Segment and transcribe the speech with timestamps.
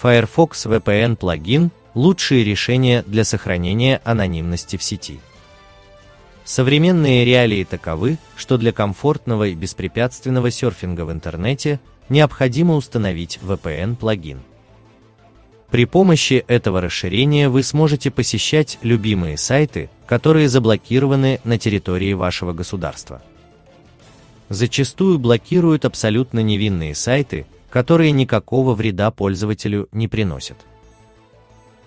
[0.00, 5.20] Firefox VPN плагин– лучшие решения для сохранения анонимности в сети.
[6.44, 11.80] Современные реалии таковы, что для комфортного и беспрепятственного серфинга в интернете
[12.10, 14.38] необходимо установить VPN-плагин.
[15.70, 23.22] При помощи этого расширения вы сможете посещать любимые сайты, которые заблокированы на территории вашего государства.
[24.50, 30.56] Зачастую блокируют абсолютно невинные сайты, которые никакого вреда пользователю не приносят.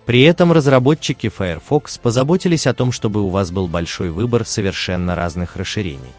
[0.06, 5.56] При этом разработчики Firefox позаботились о том, чтобы у вас был большой выбор совершенно разных
[5.56, 6.14] расширений.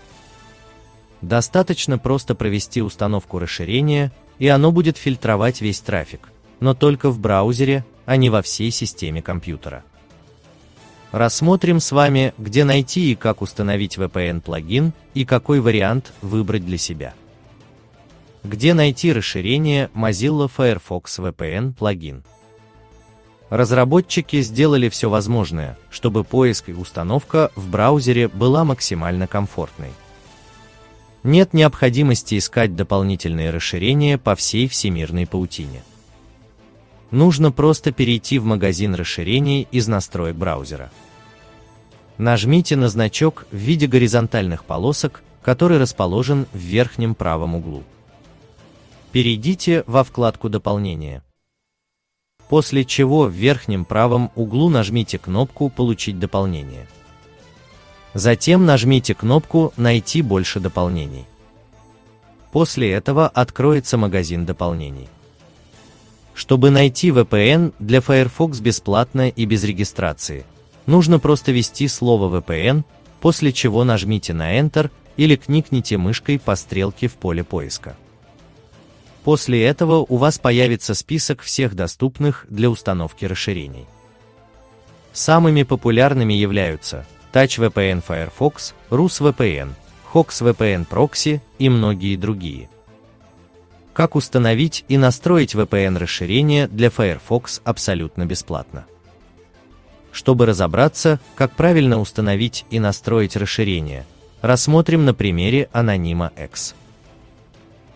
[1.22, 6.30] Достаточно просто провести установку расширения, и оно будет фильтровать весь трафик,
[6.60, 9.82] но только в браузере, а не во всей системе компьютера.
[11.12, 17.14] Рассмотрим с вами, где найти и как установить VPN-плагин и какой вариант выбрать для себя.
[18.42, 22.24] Где найти расширение Mozilla Firefox VPN плагин?
[23.50, 29.90] Разработчики сделали все возможное, чтобы поиск и установка в браузере была максимально комфортной.
[31.22, 35.82] Нет необходимости искать дополнительные расширения по всей всемирной паутине.
[37.10, 40.90] Нужно просто перейти в магазин расширений из настроек браузера.
[42.16, 47.82] Нажмите на значок в виде горизонтальных полосок, который расположен в верхнем правом углу.
[49.12, 51.24] Перейдите во вкладку «Дополнение».
[52.48, 56.86] После чего в верхнем правом углу нажмите кнопку «Получить дополнение».
[58.14, 61.26] Затем нажмите кнопку «Найти больше дополнений».
[62.52, 65.08] После этого откроется магазин дополнений.
[66.32, 70.44] Чтобы найти VPN для Firefox бесплатно и без регистрации,
[70.86, 72.84] нужно просто ввести слово VPN,
[73.20, 77.96] после чего нажмите на Enter или кникните мышкой по стрелке в поле поиска.
[79.24, 83.86] После этого у вас появится список всех доступных для установки расширений.
[85.12, 89.70] Самыми популярными являются TouchVPN Firefox, RusVPN,
[90.12, 92.68] HoxVPN Proxy и многие другие.
[93.92, 98.86] Как установить и настроить VPN-расширение для Firefox абсолютно бесплатно.
[100.12, 104.06] Чтобы разобраться, как правильно установить и настроить расширение,
[104.40, 106.74] рассмотрим на примере анонима X.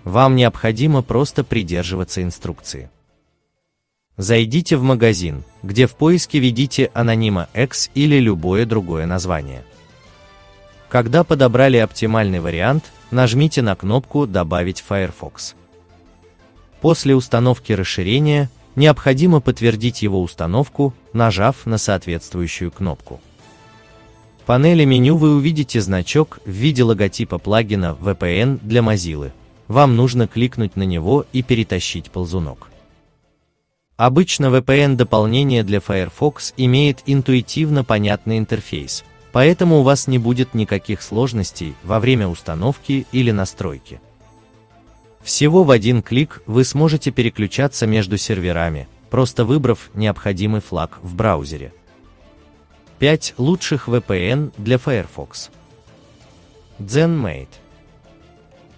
[0.04, 2.90] Вам необходимо просто придерживаться инструкции.
[4.18, 9.64] Зайдите в магазин, где в поиске введите анонима X или любое другое название.
[10.90, 15.54] Когда подобрали оптимальный вариант, нажмите на кнопку «Добавить Firefox».
[16.80, 23.20] После установки расширения необходимо подтвердить его установку, нажав на соответствующую кнопку.
[24.42, 29.32] В панели меню вы увидите значок в виде логотипа плагина VPN для Mozilla–
[29.68, 32.68] вам нужно кликнуть на него и перетащить ползунок.
[33.96, 41.74] Обычно VPN-дополнение для Firefox имеет интуитивно понятный интерфейс, поэтому у вас не будет никаких сложностей
[41.84, 44.00] во время установки или настройки.
[45.22, 51.72] Всего в один клик вы сможете переключаться между серверами, просто выбрав необходимый флаг в браузере.
[52.98, 55.50] 5 лучших VPN для Firefox.
[56.80, 57.63] ZenMate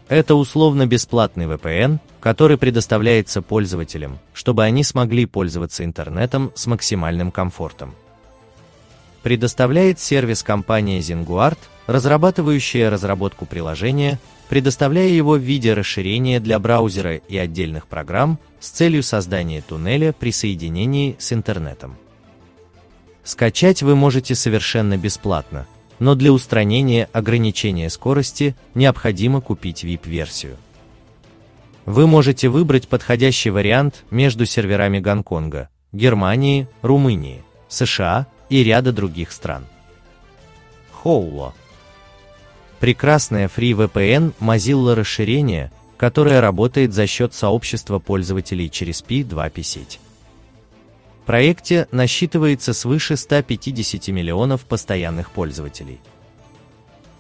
[0.09, 7.95] это условно-бесплатный VPN, который предоставляется пользователям, чтобы они смогли пользоваться интернетом с максимальным комфортом.
[9.23, 17.37] Предоставляет сервис компания Zinguard, разрабатывающая разработку приложения, предоставляя его в виде расширения для браузера и
[17.37, 21.97] отдельных программ с целью создания туннеля при соединении с интернетом.
[23.25, 25.67] Скачать вы можете совершенно бесплатно,
[25.99, 30.57] но для устранения ограничения скорости необходимо купить VIP-версию.
[31.85, 39.65] Вы можете выбрать подходящий вариант между серверами Гонконга, Германии, Румынии, США и ряда других стран.
[40.93, 41.55] Хоуло.
[42.81, 50.01] Прекрасное FreeVPN Mozilla расширение, которое работает за счет сообщества пользователей через P2P сеть
[51.27, 56.01] проекте насчитывается свыше 150 миллионов постоянных пользователей.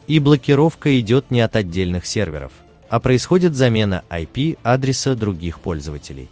[0.06, 2.52] И блокировка идет не от отдельных серверов,
[2.88, 6.30] а происходит замена IP-адреса других пользователей.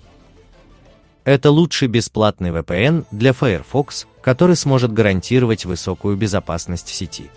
[1.25, 7.31] Это лучший бесплатный VPN для Firefox, который сможет гарантировать высокую безопасность сети.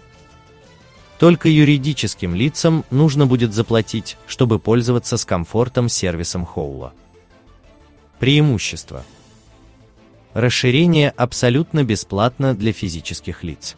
[1.18, 6.94] Только юридическим лицам нужно будет заплатить, чтобы пользоваться с комфортом сервисом Хоула.
[8.20, 9.04] Преимущества–
[10.38, 13.76] Расширение абсолютно бесплатно для физических лиц.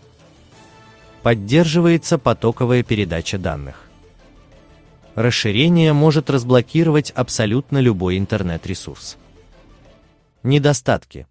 [1.24, 3.88] Поддерживается потоковая передача данных.
[5.16, 9.16] Расширение может разблокировать абсолютно любой интернет-ресурс.
[10.44, 11.28] Недостатки.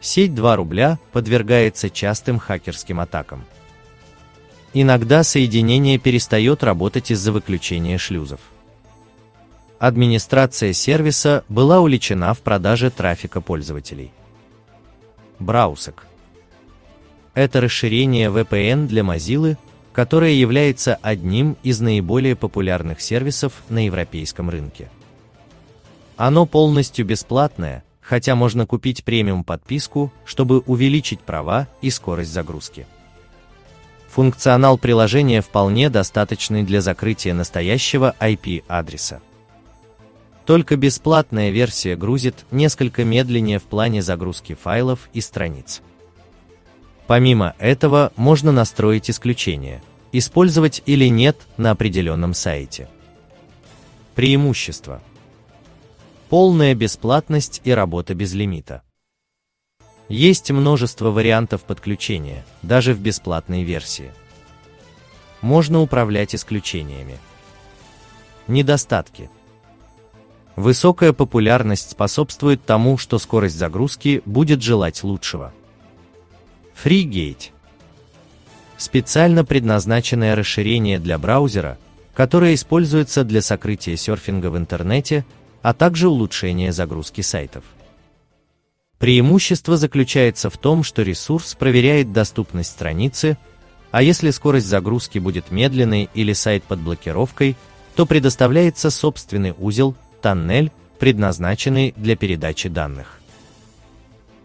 [0.00, 3.44] Сеть 2 рубля подвергается частым хакерским атакам.
[4.74, 8.40] Иногда соединение перестает работать из-за выключения шлюзов.
[9.80, 14.12] Администрация сервиса была уличена в продаже трафика пользователей.
[15.38, 16.06] Браусек.
[17.32, 19.56] Это расширение VPN для Mozilla,
[19.94, 24.90] которое является одним из наиболее популярных сервисов на европейском рынке.
[26.18, 32.86] Оно полностью бесплатное, хотя можно купить премиум подписку, чтобы увеличить права и скорость загрузки.
[34.10, 39.22] Функционал приложения вполне достаточный для закрытия настоящего IP-адреса.
[40.50, 45.80] Только бесплатная версия грузит несколько медленнее в плане загрузки файлов и страниц.
[47.06, 49.80] Помимо этого, можно настроить исключения,
[50.10, 52.88] использовать или нет на определенном сайте.
[54.16, 55.00] Преимущества.
[56.30, 58.82] Полная бесплатность и работа без лимита.
[60.08, 64.10] Есть множество вариантов подключения, даже в бесплатной версии.
[65.42, 67.18] Можно управлять исключениями.
[68.48, 69.30] Недостатки.
[70.56, 75.52] Высокая популярность способствует тому, что скорость загрузки будет желать лучшего.
[76.82, 77.50] FreeGate
[78.80, 81.78] специально предназначенное расширение для браузера,
[82.14, 85.24] которое используется для сокрытия серфинга в интернете,
[85.62, 87.64] а также улучшения загрузки сайтов.
[88.98, 93.38] Преимущество заключается в том, что ресурс проверяет доступность страницы,
[93.90, 97.56] а если скорость загрузки будет медленной или сайт под блокировкой,
[97.96, 103.20] то предоставляется собственный узел, тоннель, предназначенный для передачи данных.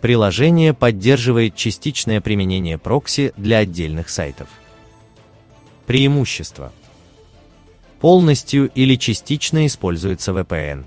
[0.01, 4.48] Приложение поддерживает частичное применение прокси для отдельных сайтов.
[5.88, 6.72] Преимущества.
[8.00, 10.86] Полностью или частично используется VPN.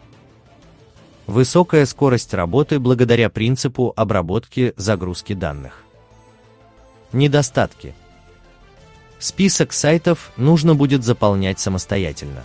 [1.27, 5.83] Высокая скорость работы благодаря принципу обработки загрузки данных.
[7.13, 7.95] Недостатки.
[9.19, 12.45] Список сайтов нужно будет заполнять самостоятельно.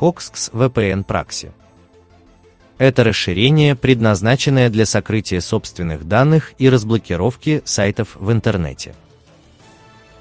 [0.00, 1.52] Hoxx VPN Proxy.
[2.78, 8.94] Это расширение, предназначенное для сокрытия собственных данных и разблокировки сайтов в интернете.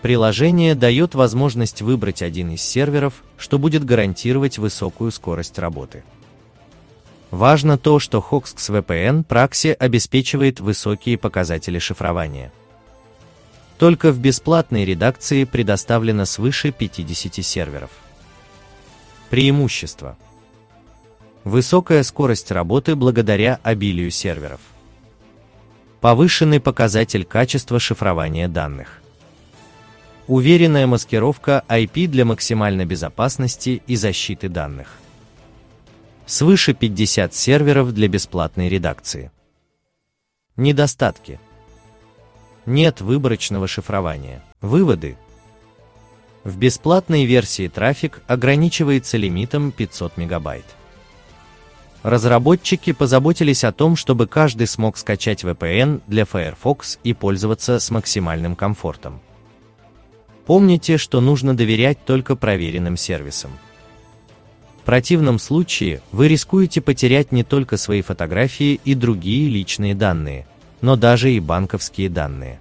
[0.01, 6.03] Приложение дает возможность выбрать один из серверов, что будет гарантировать высокую скорость работы.
[7.31, 12.51] Важно то, что Hoxx VPN Proxy обеспечивает высокие показатели шифрования.
[13.79, 17.89] Только в бесплатной редакции предоставлено свыше 50 серверов.
[19.33, 20.15] Преимущества.
[21.43, 24.61] Высокая скорость работы благодаря обилию серверов.
[26.01, 29.01] Повышенный показатель качества шифрования данных.
[30.27, 34.99] Уверенная маскировка IP для максимальной безопасности и защиты данных.
[36.27, 39.31] Свыше 50 серверов для бесплатной редакции.
[40.57, 41.39] Недостатки.
[42.67, 44.43] Нет выборочного шифрования.
[44.61, 45.17] Выводы.
[46.43, 50.65] В бесплатной версии трафик ограничивается лимитом 500 мегабайт.
[52.03, 58.57] Разработчики позаботились о том, чтобы каждый смог скачать VPN для Firefox и пользоваться с максимальным
[58.57, 59.21] комфортом.
[60.45, 63.51] Помните, что нужно доверять только проверенным сервисам.
[64.81, 70.45] В противном случае вы рискуете потерять не только свои фотографии и другие личные данные,
[70.81, 72.59] но даже и банковские данные.